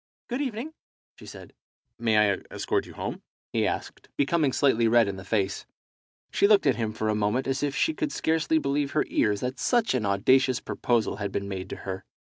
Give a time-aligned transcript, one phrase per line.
[0.29, 0.73] "Good evening,"
[1.19, 1.53] she said.
[1.99, 3.21] "May I escort you home?"
[3.53, 5.67] he asked, becoming slightly red in the face.
[6.31, 9.41] She looked at him for a moment as if she could scarcely believe her ears
[9.41, 12.03] that such an audacious proposal had been made to her.